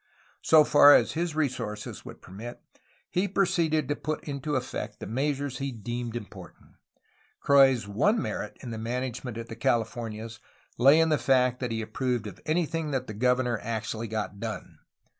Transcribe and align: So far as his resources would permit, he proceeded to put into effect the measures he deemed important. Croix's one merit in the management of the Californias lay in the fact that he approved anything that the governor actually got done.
So 0.41 0.63
far 0.63 0.95
as 0.95 1.11
his 1.11 1.35
resources 1.35 2.03
would 2.03 2.23
permit, 2.23 2.59
he 3.07 3.27
proceeded 3.27 3.87
to 3.87 3.95
put 3.95 4.23
into 4.23 4.55
effect 4.55 4.99
the 4.99 5.05
measures 5.05 5.59
he 5.59 5.71
deemed 5.71 6.15
important. 6.15 6.71
Croix's 7.39 7.87
one 7.87 8.19
merit 8.19 8.57
in 8.61 8.71
the 8.71 8.79
management 8.79 9.37
of 9.37 9.47
the 9.47 9.55
Californias 9.55 10.39
lay 10.79 10.99
in 10.99 11.09
the 11.09 11.19
fact 11.19 11.59
that 11.59 11.71
he 11.71 11.83
approved 11.83 12.27
anything 12.47 12.89
that 12.89 13.05
the 13.05 13.13
governor 13.13 13.59
actually 13.61 14.07
got 14.07 14.39
done. 14.39 14.79